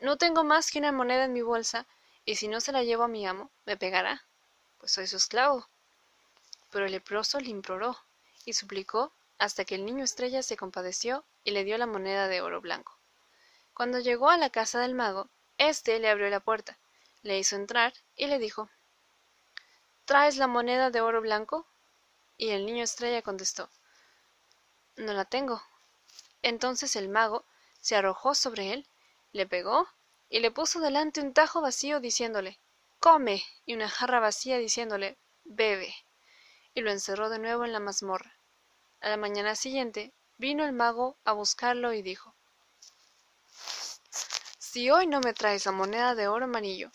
no 0.00 0.16
tengo 0.16 0.44
más 0.44 0.70
que 0.70 0.78
una 0.78 0.92
moneda 0.92 1.24
en 1.24 1.32
mi 1.32 1.42
bolsa, 1.42 1.86
y 2.24 2.36
si 2.36 2.46
no 2.46 2.60
se 2.60 2.72
la 2.72 2.84
llevo 2.84 3.04
a 3.04 3.08
mi 3.08 3.26
amo, 3.26 3.50
me 3.66 3.76
pegará, 3.76 4.22
pues 4.78 4.92
soy 4.92 5.06
su 5.06 5.16
esclavo. 5.16 5.66
Pero 6.70 6.86
el 6.86 6.92
leproso 6.92 7.40
le 7.40 7.48
imploró 7.48 7.96
y 8.44 8.52
suplicó 8.52 9.12
hasta 9.38 9.64
que 9.64 9.74
el 9.74 9.84
niño 9.84 10.04
estrella 10.04 10.42
se 10.42 10.56
compadeció 10.56 11.24
y 11.42 11.50
le 11.50 11.64
dio 11.64 11.78
la 11.78 11.86
moneda 11.86 12.28
de 12.28 12.40
oro 12.40 12.60
blanco. 12.60 12.97
Cuando 13.78 14.00
llegó 14.00 14.28
a 14.28 14.36
la 14.36 14.50
casa 14.50 14.80
del 14.80 14.96
mago, 14.96 15.28
éste 15.56 16.00
le 16.00 16.10
abrió 16.10 16.28
la 16.30 16.40
puerta, 16.40 16.80
le 17.22 17.38
hizo 17.38 17.54
entrar 17.54 17.94
y 18.16 18.26
le 18.26 18.40
dijo 18.40 18.68
¿Traes 20.04 20.36
la 20.36 20.48
moneda 20.48 20.90
de 20.90 21.00
oro 21.00 21.20
blanco? 21.20 21.64
Y 22.36 22.48
el 22.50 22.66
niño 22.66 22.82
estrella 22.82 23.22
contestó 23.22 23.70
No 24.96 25.12
la 25.12 25.26
tengo. 25.26 25.62
Entonces 26.42 26.96
el 26.96 27.08
mago 27.08 27.44
se 27.80 27.94
arrojó 27.94 28.34
sobre 28.34 28.72
él 28.72 28.88
le 29.30 29.46
pegó 29.46 29.86
y 30.28 30.40
le 30.40 30.50
puso 30.50 30.80
delante 30.80 31.20
un 31.20 31.32
tajo 31.32 31.60
vacío 31.60 32.00
diciéndole 32.00 32.58
come 32.98 33.44
y 33.64 33.74
una 33.74 33.88
jarra 33.88 34.18
vacía 34.18 34.58
diciéndole 34.58 35.18
bebe 35.44 35.94
y 36.74 36.80
lo 36.80 36.90
encerró 36.90 37.30
de 37.30 37.38
nuevo 37.38 37.64
en 37.64 37.72
la 37.72 37.78
mazmorra 37.78 38.40
a 38.98 39.08
la 39.08 39.16
mañana 39.16 39.54
siguiente 39.54 40.12
vino 40.36 40.64
el 40.64 40.72
mago 40.72 41.16
a 41.24 41.32
buscarlo 41.32 41.92
y 41.92 42.02
dijo 42.02 42.34
si 44.70 44.90
hoy 44.90 45.06
no 45.06 45.20
me 45.20 45.32
traes 45.32 45.66
la 45.66 45.72
moneda 45.72 46.14
de 46.14 46.28
oro 46.28 46.44
amarillo 46.44 46.90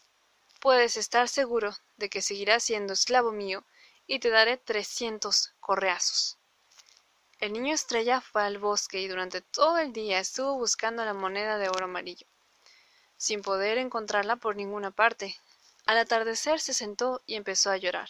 puedes 0.60 0.96
estar 0.98 1.28
seguro 1.28 1.76
de 1.98 2.10
que 2.10 2.22
seguirás 2.22 2.64
siendo 2.64 2.94
esclavo 2.94 3.32
mío 3.32 3.64
y 4.08 4.20
te 4.20 4.30
daré 4.30 4.58
trescientos 4.58 5.54
correazos 5.60 6.38
el 7.44 7.52
niño 7.52 7.74
estrella 7.74 8.22
fue 8.22 8.42
al 8.44 8.58
bosque 8.58 9.02
y 9.02 9.10
durante 9.10 9.42
todo 9.42 9.78
el 9.78 9.92
día 9.92 10.20
estuvo 10.20 10.56
buscando 10.56 11.04
la 11.04 11.14
moneda 11.14 11.58
de 11.58 11.68
oro 11.68 11.84
amarillo, 11.84 12.26
sin 13.18 13.42
poder 13.42 13.78
encontrarla 13.78 14.38
por 14.38 14.56
ninguna 14.56 14.92
parte. 14.92 15.36
Al 15.86 15.98
atardecer 15.98 16.62
se 16.62 16.74
sentó 16.74 17.22
y 17.26 17.36
empezó 17.36 17.70
a 17.70 17.76
llorar. 17.76 18.08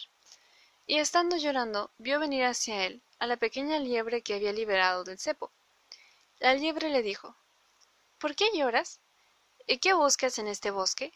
Y 0.86 0.98
estando 0.98 1.36
llorando, 1.36 1.90
vio 1.98 2.20
venir 2.20 2.44
hacia 2.44 2.86
él 2.86 3.02
a 3.18 3.26
la 3.26 3.36
pequeña 3.36 3.80
liebre 3.80 4.22
que 4.22 4.34
había 4.34 4.52
liberado 4.52 5.02
del 5.02 5.18
cepo. 5.18 5.50
La 6.38 6.54
liebre 6.54 6.88
le 6.88 7.02
dijo 7.02 7.34
¿Por 8.20 8.36
qué 8.36 8.50
lloras? 8.54 9.00
¿Y 9.66 9.78
qué 9.78 9.94
buscas 9.94 10.38
en 10.38 10.46
este 10.46 10.70
bosque? 10.70 11.10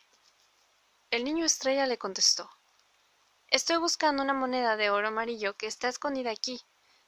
El 1.10 1.24
niño 1.24 1.44
estrella 1.44 1.86
le 1.86 1.98
contestó 1.98 2.50
Estoy 3.48 3.76
buscando 3.76 4.22
una 4.22 4.32
moneda 4.32 4.76
de 4.76 4.88
oro 4.88 5.08
amarillo 5.08 5.54
que 5.54 5.66
está 5.66 5.88
escondida 5.88 6.30
aquí. 6.30 6.62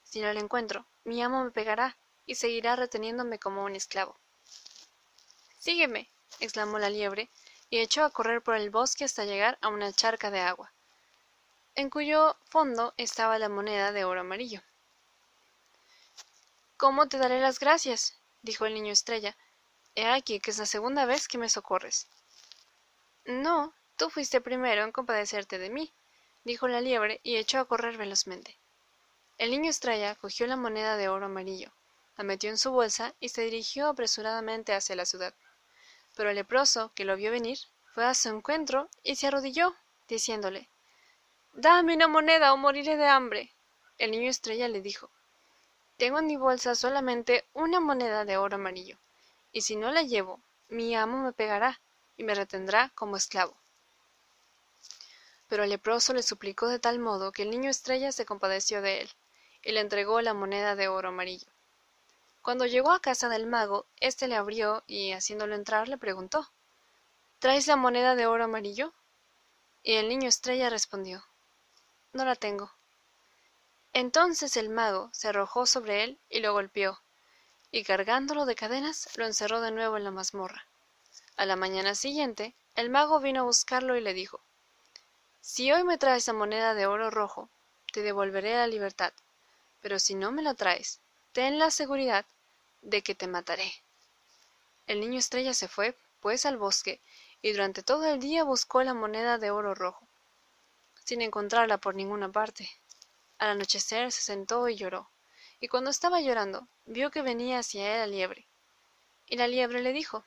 Si 0.04 0.20
no 0.20 0.30
la 0.34 0.40
encuentro, 0.40 0.84
mi 1.04 1.22
amo 1.22 1.42
me 1.42 1.50
pegará 1.50 1.96
y 2.26 2.34
seguirá 2.34 2.76
reteniéndome 2.76 3.38
como 3.38 3.64
un 3.64 3.74
esclavo. 3.74 4.16
Sígueme, 5.58 6.10
exclamó 6.40 6.78
la 6.78 6.90
liebre, 6.90 7.30
y 7.70 7.78
echó 7.78 8.04
a 8.04 8.10
correr 8.10 8.42
por 8.42 8.56
el 8.56 8.68
bosque 8.68 9.04
hasta 9.04 9.24
llegar 9.24 9.56
a 9.62 9.68
una 9.68 9.92
charca 9.92 10.30
de 10.30 10.40
agua, 10.40 10.72
en 11.74 11.88
cuyo 11.88 12.36
fondo 12.44 12.92
estaba 12.98 13.38
la 13.38 13.48
moneda 13.48 13.92
de 13.92 14.04
oro 14.04 14.20
amarillo. 14.20 14.60
¿Cómo 16.76 17.08
te 17.08 17.16
daré 17.16 17.40
las 17.40 17.60
gracias? 17.60 18.18
dijo 18.42 18.66
el 18.66 18.74
niño 18.74 18.92
estrella. 18.92 19.36
He 19.94 20.06
aquí 20.06 20.40
que 20.40 20.50
es 20.50 20.58
la 20.58 20.66
segunda 20.66 21.04
vez 21.04 21.28
que 21.28 21.38
me 21.38 21.48
socorres. 21.48 22.08
No, 23.24 23.74
tú 23.96 24.10
fuiste 24.10 24.40
primero 24.40 24.84
en 24.84 24.92
compadecerte 24.92 25.58
de 25.58 25.70
mí, 25.70 25.92
dijo 26.44 26.68
la 26.68 26.80
liebre 26.80 27.20
y 27.22 27.36
echó 27.36 27.58
a 27.58 27.64
correr 27.64 27.96
velozmente. 27.96 28.56
El 29.38 29.50
niño 29.50 29.70
estrella 29.70 30.14
cogió 30.14 30.46
la 30.46 30.56
moneda 30.56 30.96
de 30.96 31.08
oro 31.08 31.26
amarillo, 31.26 31.72
la 32.16 32.24
metió 32.24 32.50
en 32.50 32.58
su 32.58 32.70
bolsa 32.70 33.14
y 33.20 33.30
se 33.30 33.42
dirigió 33.42 33.88
apresuradamente 33.88 34.74
hacia 34.74 34.96
la 34.96 35.06
ciudad. 35.06 35.34
Pero 36.16 36.30
el 36.30 36.36
leproso, 36.36 36.92
que 36.94 37.04
lo 37.04 37.16
vio 37.16 37.30
venir, 37.30 37.58
fue 37.94 38.04
a 38.04 38.14
su 38.14 38.28
encuentro 38.28 38.88
y 39.02 39.16
se 39.16 39.26
arrodilló, 39.26 39.74
diciéndole 40.08 40.68
Dame 41.52 41.94
una 41.94 42.08
moneda 42.08 42.52
o 42.52 42.56
moriré 42.56 42.96
de 42.96 43.06
hambre. 43.06 43.52
El 43.98 44.12
niño 44.12 44.30
estrella 44.30 44.68
le 44.68 44.80
dijo 44.82 45.10
Tengo 45.96 46.18
en 46.18 46.26
mi 46.26 46.36
bolsa 46.36 46.74
solamente 46.74 47.44
una 47.54 47.80
moneda 47.80 48.24
de 48.24 48.36
oro 48.36 48.56
amarillo, 48.56 48.98
y 49.52 49.62
si 49.62 49.76
no 49.76 49.90
la 49.90 50.02
llevo, 50.02 50.40
mi 50.68 50.94
amo 50.94 51.22
me 51.22 51.32
pegará 51.32 51.80
y 52.16 52.24
me 52.24 52.34
retendrá 52.34 52.90
como 52.94 53.16
esclavo. 53.16 53.54
Pero 55.48 55.64
el 55.64 55.70
leproso 55.70 56.14
le 56.14 56.22
suplicó 56.22 56.68
de 56.68 56.78
tal 56.78 56.98
modo 56.98 57.32
que 57.32 57.42
el 57.42 57.50
niño 57.50 57.70
estrella 57.70 58.12
se 58.12 58.24
compadeció 58.24 58.82
de 58.82 59.02
él 59.02 59.10
y 59.62 59.72
le 59.72 59.80
entregó 59.80 60.20
la 60.20 60.34
moneda 60.34 60.76
de 60.76 60.88
oro 60.88 61.08
amarillo. 61.08 61.48
Cuando 62.42 62.66
llegó 62.66 62.92
a 62.92 63.00
casa 63.00 63.28
del 63.28 63.46
mago, 63.46 63.86
éste 63.98 64.28
le 64.28 64.36
abrió 64.36 64.82
y, 64.86 65.12
haciéndolo 65.12 65.54
entrar, 65.54 65.88
le 65.88 65.98
preguntó 65.98 66.48
¿Traes 67.38 67.66
la 67.66 67.76
moneda 67.76 68.14
de 68.14 68.26
oro 68.26 68.44
amarillo? 68.44 68.92
Y 69.82 69.94
el 69.94 70.08
niño 70.08 70.28
estrella 70.28 70.70
respondió 70.70 71.24
No 72.12 72.24
la 72.24 72.36
tengo. 72.36 72.70
Entonces 73.92 74.56
el 74.56 74.68
mago 74.68 75.10
se 75.12 75.28
arrojó 75.28 75.66
sobre 75.66 76.04
él 76.04 76.18
y 76.28 76.40
lo 76.40 76.52
golpeó, 76.52 77.00
y 77.70 77.84
cargándolo 77.84 78.46
de 78.46 78.54
cadenas 78.54 79.08
lo 79.16 79.26
encerró 79.26 79.60
de 79.60 79.70
nuevo 79.70 79.96
en 79.96 80.04
la 80.04 80.10
mazmorra. 80.10 80.66
A 81.36 81.46
la 81.46 81.56
mañana 81.56 81.94
siguiente, 81.94 82.54
el 82.74 82.90
mago 82.90 83.20
vino 83.20 83.40
a 83.40 83.44
buscarlo 83.44 83.96
y 83.96 84.00
le 84.00 84.14
dijo 84.14 84.40
Si 85.40 85.72
hoy 85.72 85.84
me 85.84 85.98
traes 85.98 86.26
la 86.26 86.32
moneda 86.32 86.74
de 86.74 86.86
oro 86.86 87.10
rojo, 87.10 87.48
te 87.92 88.02
devolveré 88.02 88.54
la 88.54 88.66
libertad 88.66 89.12
pero 89.80 89.98
si 89.98 90.14
no 90.14 90.30
me 90.32 90.42
la 90.42 90.54
traes, 90.54 91.00
ten 91.32 91.58
la 91.58 91.70
seguridad 91.70 92.24
de 92.82 93.02
que 93.02 93.14
te 93.14 93.26
mataré. 93.26 93.72
El 94.86 95.00
niño 95.00 95.18
estrella 95.18 95.54
se 95.54 95.68
fue, 95.68 95.96
pues, 96.20 96.46
al 96.46 96.56
bosque, 96.56 97.00
y 97.42 97.52
durante 97.52 97.82
todo 97.82 98.04
el 98.06 98.20
día 98.20 98.44
buscó 98.44 98.82
la 98.82 98.94
moneda 98.94 99.38
de 99.38 99.50
oro 99.50 99.74
rojo, 99.74 100.06
sin 101.04 101.22
encontrarla 101.22 101.78
por 101.78 101.94
ninguna 101.94 102.30
parte. 102.30 102.70
Al 103.38 103.50
anochecer 103.50 104.12
se 104.12 104.20
sentó 104.20 104.68
y 104.68 104.76
lloró, 104.76 105.08
y 105.60 105.68
cuando 105.68 105.90
estaba 105.90 106.22
llorando, 106.22 106.66
vio 106.86 107.10
que 107.10 107.20
venía 107.20 107.58
hacia 107.58 107.94
él 107.94 108.00
la 108.00 108.06
liebre. 108.06 108.46
Y 109.26 109.36
la 109.36 109.46
liebre 109.46 109.82
le 109.82 109.92
dijo 109.92 110.24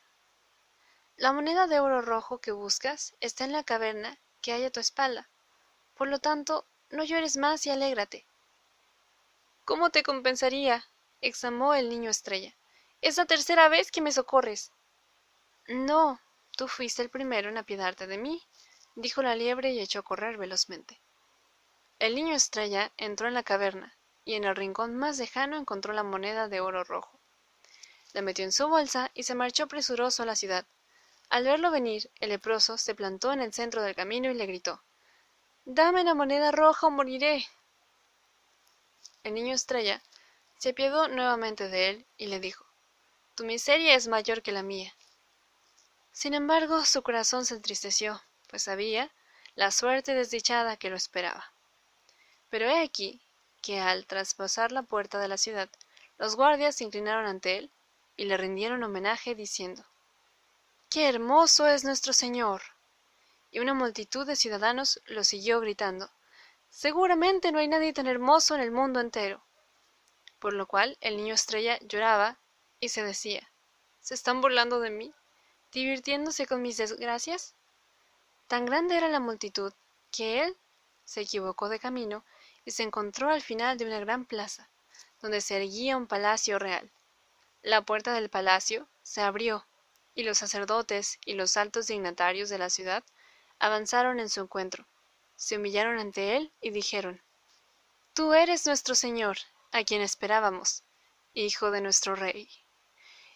La 1.18 1.34
moneda 1.34 1.66
de 1.66 1.80
oro 1.80 2.02
rojo 2.02 2.38
que 2.38 2.52
buscas 2.52 3.16
está 3.20 3.44
en 3.44 3.52
la 3.52 3.64
caverna 3.64 4.20
que 4.42 4.54
hay 4.54 4.64
a 4.64 4.72
tu 4.72 4.80
espalda. 4.80 5.28
Por 5.96 6.08
lo 6.08 6.20
tanto, 6.20 6.66
no 6.92 7.04
llores 7.04 7.36
más 7.38 7.66
y 7.66 7.72
alégrate. 7.72 8.26
¿Cómo 9.66 9.90
te 9.90 10.04
compensaría? 10.04 10.86
exclamó 11.22 11.74
el 11.74 11.90
niño 11.90 12.12
estrella. 12.12 12.54
Es 13.02 13.18
la 13.18 13.26
tercera 13.26 13.70
vez 13.70 13.92
que 13.92 14.02
me 14.02 14.12
socorres. 14.12 14.72
No, 15.68 16.20
tú 16.56 16.68
fuiste 16.68 17.02
el 17.02 17.10
primero 17.10 17.50
en 17.50 17.58
apiadarte 17.58 18.06
de 18.06 18.18
mí, 18.18 18.44
dijo 18.96 19.24
la 19.24 19.36
liebre 19.36 19.72
y 19.72 19.80
echó 19.80 20.00
a 20.00 20.04
correr 20.04 20.38
velozmente. 20.38 21.00
El 21.98 22.16
niño 22.16 22.36
estrella 22.36 22.92
entró 22.98 23.28
en 23.28 23.34
la 23.34 23.44
caverna 23.44 23.96
y 24.26 24.36
en 24.36 24.44
el 24.44 24.56
rincón 24.56 24.96
más 24.96 25.18
lejano 25.18 25.58
encontró 25.58 25.94
la 25.94 26.04
moneda 26.04 26.48
de 26.48 26.60
oro 26.60 26.84
rojo. 26.84 27.20
La 28.14 28.22
metió 28.22 28.46
en 28.46 28.52
su 28.52 28.68
bolsa 28.68 29.12
y 29.14 29.24
se 29.24 29.36
marchó 29.36 29.68
presuroso 29.68 30.24
a 30.24 30.26
la 30.26 30.36
ciudad. 30.36 30.66
Al 31.30 31.44
verlo 31.44 31.72
venir, 31.72 32.10
el 32.20 32.30
leproso 32.30 32.78
se 32.78 32.96
plantó 32.96 33.34
en 33.34 33.42
el 33.42 33.54
centro 33.54 33.82
del 33.82 33.96
camino 33.96 34.30
y 34.30 34.34
le 34.34 34.46
gritó 34.46 34.82
Dame 35.66 36.04
la 36.04 36.14
moneda 36.14 36.52
roja 36.52 36.88
o 36.88 36.92
moriré 36.92 37.46
el 39.24 39.34
niño 39.34 39.56
estrella 39.56 40.02
se 40.58 40.70
apiadó 40.70 41.08
nuevamente 41.08 41.70
de 41.70 41.90
él 41.90 42.06
y 42.18 42.28
le 42.28 42.42
dijo 42.42 42.66
Tu 43.36 43.46
miseria 43.46 43.96
es 43.96 44.10
mayor 44.10 44.42
que 44.42 44.52
la 44.52 44.64
mía. 44.64 44.94
Sin 46.12 46.34
embargo, 46.34 46.84
su 46.86 47.02
corazón 47.04 47.46
se 47.46 47.56
entristeció, 47.56 48.22
pues 48.50 48.64
sabía 48.64 49.12
la 49.56 49.72
suerte 49.72 50.14
desdichada 50.14 50.76
que 50.76 50.90
lo 50.90 50.98
esperaba. 50.98 51.54
Pero 52.50 52.70
he 52.70 52.84
aquí 52.84 53.22
que 53.64 53.80
al 53.80 54.06
traspasar 54.06 54.72
la 54.74 54.84
puerta 54.84 55.20
de 55.20 55.30
la 55.30 55.38
ciudad, 55.38 55.70
los 56.20 56.36
guardias 56.36 56.76
se 56.76 56.84
inclinaron 56.84 57.26
ante 57.26 57.58
él 57.58 57.72
y 58.18 58.26
le 58.26 58.38
rindieron 58.38 58.84
homenaje 58.84 59.34
diciendo 59.34 59.84
¡Qué 60.90 61.08
hermoso 61.08 61.66
es 61.66 61.84
nuestro 61.84 62.14
Señor! 62.14 62.62
Y 63.50 63.60
una 63.60 63.74
multitud 63.74 64.28
de 64.28 64.36
ciudadanos 64.36 65.02
lo 65.06 65.24
siguió 65.24 65.62
gritando 65.62 66.12
Seguramente 66.70 67.52
no 67.52 67.60
hay 67.60 67.68
nadie 67.68 67.94
tan 67.94 68.08
hermoso 68.08 68.54
en 68.54 68.62
el 68.62 68.72
mundo 68.72 69.00
entero. 69.00 69.42
Por 70.40 70.54
lo 70.54 70.68
cual 70.68 70.98
el 71.02 71.16
niño 71.18 71.34
estrella 71.34 71.80
lloraba 71.82 72.38
y 72.82 72.90
se 72.90 73.02
decía 73.02 73.50
¿Se 74.02 74.14
están 74.14 74.42
burlando 74.42 74.82
de 74.82 74.90
mí? 74.90 75.14
divirtiéndose 75.72 76.46
con 76.48 76.62
mis 76.62 76.78
desgracias? 76.78 77.56
Tan 78.48 78.66
grande 78.66 78.98
era 78.98 79.08
la 79.08 79.22
multitud 79.22 79.72
que 80.12 80.44
él 80.44 80.58
se 81.06 81.22
equivocó 81.22 81.70
de 81.70 81.80
camino 81.80 82.26
y 82.66 82.72
se 82.72 82.84
encontró 82.84 83.30
al 83.30 83.42
final 83.42 83.78
de 83.78 83.86
una 83.86 84.00
gran 84.00 84.26
plaza, 84.26 84.70
donde 85.22 85.42
se 85.42 85.58
erguía 85.58 85.98
un 85.98 86.08
palacio 86.08 86.60
real. 86.60 86.92
La 87.62 87.82
puerta 87.82 88.14
del 88.14 88.30
palacio 88.30 88.88
se 89.04 89.22
abrió, 89.22 89.66
y 90.16 90.24
los 90.24 90.38
sacerdotes 90.38 91.20
y 91.26 91.34
los 91.34 91.58
altos 91.58 91.88
dignatarios 91.88 92.50
de 92.50 92.58
la 92.58 92.70
ciudad 92.70 93.04
avanzaron 93.60 94.20
en 94.20 94.30
su 94.30 94.42
encuentro, 94.42 94.86
se 95.36 95.58
humillaron 95.58 96.00
ante 96.00 96.38
él 96.38 96.52
y 96.62 96.70
dijeron 96.70 97.22
Tú 98.14 98.34
eres 98.34 98.66
nuestro 98.66 98.96
Señor, 98.96 99.38
a 99.72 99.84
quien 99.84 100.02
esperábamos, 100.02 100.84
hijo 101.34 101.72
de 101.72 101.82
nuestro 101.82 102.16
rey. 102.16 102.50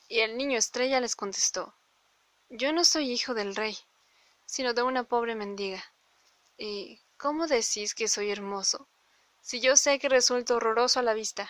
Y 0.07 0.19
el 0.19 0.37
niño 0.37 0.57
estrella 0.57 1.01
les 1.01 1.15
contestó 1.15 1.73
Yo 2.49 2.71
no 2.71 2.85
soy 2.85 3.11
hijo 3.11 3.33
del 3.33 3.55
rey, 3.55 3.77
sino 4.45 4.73
de 4.73 4.83
una 4.83 5.03
pobre 5.03 5.35
mendiga. 5.35 5.83
¿Y 6.57 7.01
cómo 7.17 7.47
decís 7.47 7.93
que 7.93 8.07
soy 8.07 8.31
hermoso? 8.31 8.87
Si 9.47 9.61
yo 9.61 9.77
sé 9.77 9.97
que 9.97 10.09
resulto 10.09 10.57
horroroso 10.57 10.99
a 10.99 11.03
la 11.03 11.13
vista. 11.13 11.49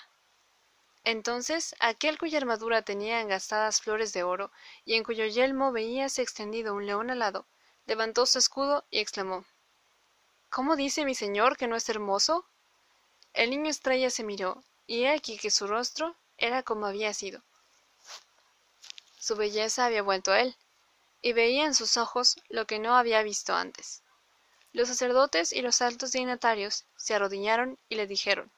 Entonces 1.03 1.73
aquel 1.79 2.19
cuya 2.19 2.37
armadura 2.37 2.83
tenía 2.83 3.21
engastadas 3.21 3.81
flores 3.81 4.13
de 4.13 4.21
oro, 4.21 4.51
y 4.85 4.93
en 4.93 5.03
cuyo 5.03 5.25
yelmo 5.25 5.71
veíase 5.71 6.21
extendido 6.21 6.75
un 6.75 6.85
león 6.85 7.09
alado, 7.09 7.47
levantó 7.87 8.27
su 8.27 8.37
escudo 8.37 8.85
y 8.91 8.99
exclamó 8.99 9.45
¿Cómo 10.51 10.75
dice 10.75 11.05
mi 11.05 11.15
señor 11.15 11.57
que 11.57 11.65
no 11.65 11.75
es 11.75 11.89
hermoso? 11.89 12.45
El 13.33 13.49
niño 13.49 13.71
estrella 13.71 14.11
se 14.11 14.23
miró, 14.23 14.63
y 14.85 15.05
he 15.05 15.09
aquí 15.09 15.39
que 15.39 15.49
su 15.49 15.65
rostro 15.65 16.15
era 16.37 16.61
como 16.61 16.85
había 16.85 17.15
sido. 17.15 17.41
Su 19.17 19.35
belleza 19.35 19.85
había 19.85 20.03
vuelto 20.03 20.31
a 20.31 20.41
él, 20.41 20.55
y 21.23 21.33
veía 21.33 21.65
en 21.65 21.73
sus 21.73 21.97
ojos 21.97 22.39
lo 22.49 22.67
que 22.67 22.77
no 22.77 22.95
había 22.95 23.23
visto 23.23 23.55
antes. 23.55 24.03
Los 24.77 24.89
sacerdotes 24.89 25.53
y 25.53 25.63
los 25.63 25.81
altos 25.81 26.11
dignatarios 26.11 26.85
se 26.97 27.15
arrodillaron 27.15 27.79
y 27.89 27.95
le 27.95 28.05
dijeron 28.05 28.51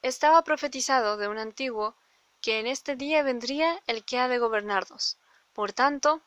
estaba 0.00 0.44
profetizado 0.44 1.16
de 1.16 1.26
un 1.26 1.38
antiguo 1.38 1.96
que 2.40 2.60
en 2.60 2.68
este 2.68 2.94
día 2.94 3.24
vendría 3.24 3.82
el 3.88 4.04
que 4.04 4.20
ha 4.20 4.28
de 4.28 4.38
gobernarnos. 4.38 5.16
Por 5.54 5.72
tanto, 5.72 6.20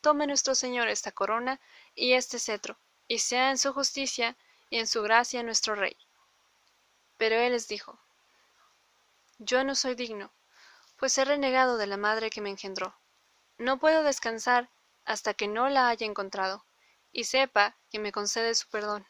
tome 0.00 0.28
nuestro 0.28 0.54
Señor 0.54 0.86
esta 0.86 1.10
corona 1.10 1.58
y 1.96 2.12
este 2.12 2.38
cetro, 2.38 2.76
y 3.08 3.18
sea 3.18 3.50
en 3.50 3.58
su 3.58 3.72
justicia 3.72 4.36
y 4.68 4.78
en 4.78 4.86
su 4.86 5.02
gracia 5.02 5.42
nuestro 5.42 5.74
Rey. 5.74 5.96
Pero 7.16 7.34
él 7.34 7.50
les 7.50 7.66
dijo, 7.66 7.98
Yo 9.38 9.64
no 9.64 9.74
soy 9.74 9.96
digno, 9.96 10.30
pues 10.98 11.18
he 11.18 11.24
renegado 11.24 11.78
de 11.78 11.88
la 11.88 11.96
madre 11.96 12.30
que 12.30 12.40
me 12.40 12.50
engendró. 12.50 12.94
No 13.58 13.80
puedo 13.80 14.04
descansar 14.04 14.68
hasta 15.04 15.34
que 15.34 15.48
no 15.48 15.68
la 15.68 15.88
haya 15.88 16.06
encontrado, 16.06 16.64
y 17.12 17.24
sepa 17.24 17.76
que 17.90 17.98
me 17.98 18.12
concede 18.12 18.54
su 18.54 18.68
perdón. 18.68 19.06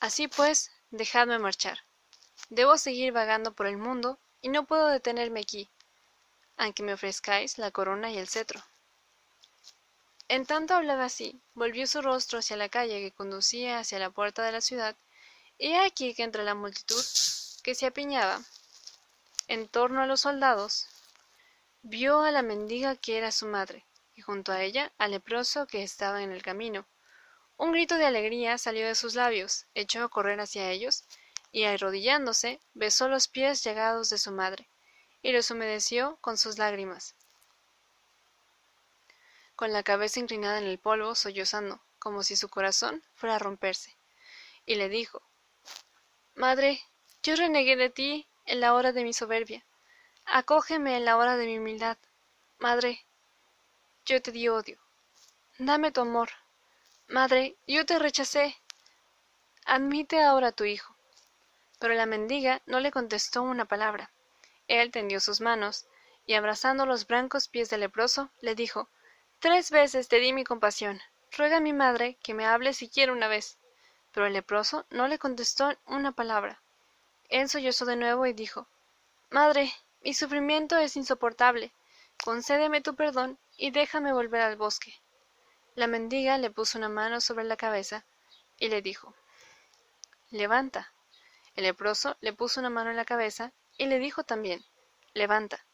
Así 0.00 0.28
pues, 0.28 0.70
dejadme 0.90 1.38
marchar. 1.38 1.78
Debo 2.50 2.76
seguir 2.76 3.12
vagando 3.12 3.52
por 3.52 3.66
el 3.66 3.78
mundo 3.78 4.18
y 4.40 4.48
no 4.48 4.66
puedo 4.66 4.88
detenerme 4.88 5.40
aquí, 5.40 5.70
aunque 6.56 6.82
me 6.82 6.92
ofrezcáis 6.92 7.58
la 7.58 7.70
corona 7.70 8.10
y 8.10 8.18
el 8.18 8.28
cetro. 8.28 8.62
En 10.28 10.46
tanto 10.46 10.74
hablaba 10.74 11.04
así, 11.04 11.40
volvió 11.54 11.86
su 11.86 12.00
rostro 12.00 12.38
hacia 12.38 12.56
la 12.56 12.68
calle 12.68 13.00
que 13.00 13.12
conducía 13.12 13.78
hacia 13.78 13.98
la 13.98 14.10
puerta 14.10 14.42
de 14.42 14.52
la 14.52 14.60
ciudad, 14.60 14.96
y 15.58 15.74
aquí 15.74 16.14
que 16.14 16.22
entre 16.22 16.44
la 16.44 16.54
multitud 16.54 17.02
que 17.62 17.74
se 17.74 17.86
apiñaba 17.86 18.40
en 19.48 19.68
torno 19.68 20.02
a 20.02 20.06
los 20.06 20.20
soldados, 20.20 20.86
vio 21.82 22.22
a 22.22 22.30
la 22.30 22.42
mendiga 22.42 22.96
que 22.96 23.18
era 23.18 23.32
su 23.32 23.46
madre, 23.46 23.84
junto 24.24 24.52
a 24.52 24.62
ella 24.62 24.92
al 24.98 25.12
leproso 25.12 25.66
que 25.66 25.82
estaba 25.82 26.22
en 26.22 26.32
el 26.32 26.42
camino. 26.42 26.86
Un 27.56 27.72
grito 27.72 27.96
de 27.96 28.06
alegría 28.06 28.58
salió 28.58 28.86
de 28.86 28.94
sus 28.94 29.14
labios, 29.14 29.66
echó 29.74 30.02
a 30.02 30.08
correr 30.08 30.40
hacia 30.40 30.70
ellos, 30.70 31.04
y 31.52 31.64
arrodillándose 31.64 32.60
besó 32.72 33.08
los 33.08 33.28
pies 33.28 33.62
llagados 33.62 34.10
de 34.10 34.18
su 34.18 34.32
madre, 34.32 34.68
y 35.22 35.32
los 35.32 35.50
humedeció 35.50 36.18
con 36.20 36.36
sus 36.36 36.58
lágrimas. 36.58 37.14
Con 39.54 39.72
la 39.72 39.84
cabeza 39.84 40.18
inclinada 40.18 40.58
en 40.58 40.64
el 40.64 40.78
polvo, 40.78 41.14
sollozando, 41.14 41.80
como 42.00 42.24
si 42.24 42.34
su 42.34 42.48
corazón 42.48 43.04
fuera 43.14 43.36
a 43.36 43.38
romperse, 43.38 43.96
y 44.66 44.74
le 44.74 44.88
dijo 44.88 45.22
Madre, 46.34 46.82
yo 47.22 47.36
renegué 47.36 47.76
de 47.76 47.90
ti 47.90 48.26
en 48.46 48.60
la 48.60 48.74
hora 48.74 48.92
de 48.92 49.04
mi 49.04 49.12
soberbia. 49.12 49.64
Acógeme 50.24 50.96
en 50.96 51.04
la 51.04 51.16
hora 51.16 51.36
de 51.36 51.46
mi 51.46 51.58
humildad. 51.58 51.96
Madre, 52.58 53.06
yo 54.06 54.20
te 54.20 54.32
di 54.32 54.48
odio. 54.48 54.78
Dame 55.58 55.90
tu 55.90 56.02
amor. 56.02 56.28
Madre, 57.08 57.56
yo 57.66 57.86
te 57.86 57.98
rechacé. 57.98 58.54
Admite 59.64 60.22
ahora 60.22 60.48
a 60.48 60.52
tu 60.52 60.64
hijo. 60.64 60.94
Pero 61.78 61.94
la 61.94 62.04
mendiga 62.04 62.60
no 62.66 62.80
le 62.80 62.90
contestó 62.90 63.42
una 63.42 63.64
palabra. 63.64 64.10
Él 64.68 64.90
tendió 64.90 65.20
sus 65.20 65.40
manos, 65.40 65.86
y 66.26 66.34
abrazando 66.34 66.84
los 66.84 67.06
blancos 67.06 67.48
pies 67.48 67.70
del 67.70 67.80
leproso, 67.80 68.30
le 68.40 68.54
dijo 68.54 68.88
Tres 69.38 69.70
veces 69.70 70.08
te 70.08 70.20
di 70.20 70.34
mi 70.34 70.44
compasión. 70.44 71.00
Ruega 71.36 71.56
a 71.56 71.60
mi 71.60 71.72
madre 71.72 72.18
que 72.22 72.34
me 72.34 72.46
hable 72.46 72.74
siquiera 72.74 73.12
una 73.12 73.28
vez. 73.28 73.56
Pero 74.12 74.26
el 74.26 74.34
leproso 74.34 74.84
no 74.90 75.08
le 75.08 75.18
contestó 75.18 75.74
una 75.86 76.12
palabra. 76.12 76.60
Él 77.30 77.48
sollozó 77.48 77.86
de 77.86 77.96
nuevo 77.96 78.26
y 78.26 78.34
dijo 78.34 78.66
Madre, 79.30 79.72
mi 80.02 80.12
sufrimiento 80.12 80.76
es 80.76 80.96
insoportable. 80.96 81.72
Concédeme 82.22 82.82
tu 82.82 82.94
perdón 82.94 83.38
y 83.56 83.70
déjame 83.70 84.12
volver 84.12 84.42
al 84.42 84.56
bosque. 84.56 84.94
La 85.74 85.86
mendiga 85.86 86.38
le 86.38 86.50
puso 86.50 86.78
una 86.78 86.88
mano 86.88 87.20
sobre 87.20 87.44
la 87.44 87.56
cabeza 87.56 88.04
y 88.58 88.68
le 88.68 88.82
dijo 88.82 89.14
Levanta. 90.30 90.92
El 91.54 91.64
leproso 91.64 92.16
le 92.20 92.32
puso 92.32 92.60
una 92.60 92.70
mano 92.70 92.90
en 92.90 92.96
la 92.96 93.04
cabeza 93.04 93.52
y 93.78 93.86
le 93.86 93.98
dijo 93.98 94.24
también 94.24 94.64
Levanta. 95.12 95.64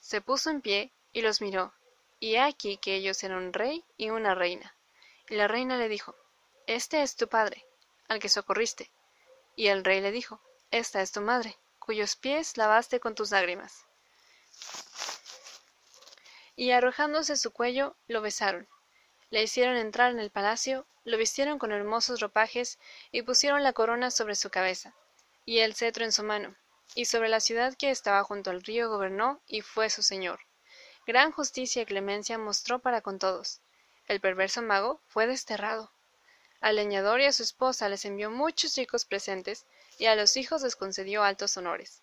Se 0.00 0.20
puso 0.20 0.50
en 0.50 0.60
pie 0.60 0.92
y 1.12 1.22
los 1.22 1.40
miró, 1.40 1.72
y 2.18 2.36
aquí 2.36 2.76
que 2.78 2.94
ellos 2.94 3.22
eran 3.22 3.38
un 3.38 3.52
rey 3.52 3.84
y 3.96 4.10
una 4.10 4.34
reina. 4.34 4.74
Y 5.28 5.36
la 5.36 5.48
reina 5.48 5.76
le 5.76 5.88
dijo 5.88 6.14
Este 6.66 7.02
es 7.02 7.16
tu 7.16 7.28
padre, 7.28 7.64
al 8.08 8.18
que 8.18 8.28
socorriste. 8.28 8.90
Y 9.56 9.68
el 9.68 9.84
rey 9.84 10.00
le 10.00 10.10
dijo 10.10 10.40
Esta 10.70 11.02
es 11.02 11.12
tu 11.12 11.20
madre, 11.20 11.56
cuyos 11.78 12.16
pies 12.16 12.56
lavaste 12.56 13.00
con 13.00 13.14
tus 13.14 13.30
lágrimas. 13.30 13.86
Y 16.56 16.70
arrojándose 16.72 17.36
su 17.36 17.52
cuello, 17.52 17.96
lo 18.08 18.20
besaron. 18.20 18.68
Le 19.30 19.42
hicieron 19.42 19.76
entrar 19.76 20.10
en 20.10 20.18
el 20.18 20.30
palacio, 20.30 20.86
lo 21.04 21.16
vistieron 21.16 21.58
con 21.58 21.72
hermosos 21.72 22.20
ropajes 22.20 22.78
y 23.12 23.22
pusieron 23.22 23.62
la 23.62 23.72
corona 23.72 24.10
sobre 24.10 24.34
su 24.34 24.50
cabeza 24.50 24.94
y 25.50 25.58
el 25.58 25.74
cetro 25.74 26.04
en 26.04 26.12
su 26.12 26.22
mano, 26.22 26.54
y 26.94 27.06
sobre 27.06 27.28
la 27.28 27.40
ciudad 27.40 27.74
que 27.74 27.90
estaba 27.90 28.22
junto 28.22 28.50
al 28.50 28.62
río 28.62 28.88
gobernó 28.88 29.40
y 29.48 29.62
fue 29.62 29.90
su 29.90 30.00
señor. 30.00 30.38
Gran 31.08 31.32
justicia 31.32 31.82
y 31.82 31.86
clemencia 31.86 32.38
mostró 32.38 32.78
para 32.78 33.00
con 33.00 33.18
todos. 33.18 33.60
El 34.06 34.20
perverso 34.20 34.62
mago 34.62 35.00
fue 35.08 35.26
desterrado. 35.26 35.90
Al 36.60 36.76
leñador 36.76 37.20
y 37.20 37.24
a 37.24 37.32
su 37.32 37.42
esposa 37.42 37.88
les 37.88 38.04
envió 38.04 38.30
muchos 38.30 38.76
ricos 38.76 39.04
presentes, 39.04 39.66
y 39.98 40.06
a 40.06 40.14
los 40.14 40.36
hijos 40.36 40.62
les 40.62 40.76
concedió 40.76 41.24
altos 41.24 41.56
honores. 41.56 42.02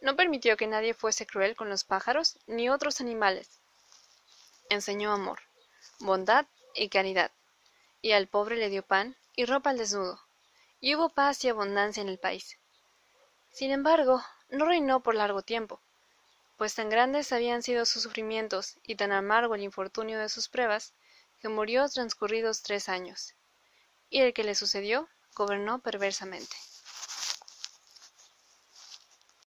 No 0.00 0.16
permitió 0.16 0.56
que 0.56 0.66
nadie 0.66 0.92
fuese 0.92 1.26
cruel 1.26 1.54
con 1.54 1.68
los 1.68 1.84
pájaros 1.84 2.40
ni 2.48 2.70
otros 2.70 3.00
animales. 3.00 3.59
Enseñó 4.70 5.12
amor, 5.12 5.40
bondad 5.98 6.46
y 6.76 6.88
caridad, 6.88 7.32
y 8.02 8.12
al 8.12 8.28
pobre 8.28 8.56
le 8.56 8.70
dio 8.70 8.84
pan 8.84 9.16
y 9.34 9.44
ropa 9.44 9.70
al 9.70 9.78
desnudo, 9.78 10.20
y 10.80 10.94
hubo 10.94 11.08
paz 11.08 11.44
y 11.44 11.48
abundancia 11.48 12.00
en 12.00 12.08
el 12.08 12.18
país. 12.18 12.56
Sin 13.50 13.72
embargo, 13.72 14.22
no 14.48 14.64
reinó 14.64 15.00
por 15.00 15.16
largo 15.16 15.42
tiempo, 15.42 15.80
pues 16.56 16.76
tan 16.76 16.88
grandes 16.88 17.32
habían 17.32 17.64
sido 17.64 17.84
sus 17.84 18.04
sufrimientos 18.04 18.76
y 18.84 18.94
tan 18.94 19.10
amargo 19.10 19.56
el 19.56 19.62
infortunio 19.62 20.20
de 20.20 20.28
sus 20.28 20.48
pruebas, 20.48 20.94
que 21.40 21.48
murió 21.48 21.88
transcurridos 21.88 22.62
tres 22.62 22.88
años. 22.88 23.34
Y 24.08 24.20
el 24.20 24.32
que 24.32 24.44
le 24.44 24.54
sucedió 24.54 25.08
gobernó 25.34 25.80
perversamente. 25.80 26.54